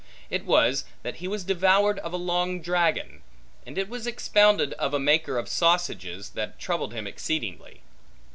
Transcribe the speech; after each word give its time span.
It 0.31 0.45
was, 0.45 0.85
that 1.03 1.17
he 1.17 1.27
was 1.27 1.43
devoured 1.43 1.99
of 1.99 2.11
a 2.11 2.17
long 2.17 2.59
dragon; 2.59 3.21
and 3.67 3.77
it 3.77 3.87
was 3.87 4.07
expounded 4.07 4.73
of 4.79 4.95
a 4.95 4.99
maker 4.99 5.37
of 5.37 5.47
sausages, 5.47 6.31
that 6.31 6.57
troubled 6.57 6.91
him 6.91 7.05
exceedingly. 7.05 7.83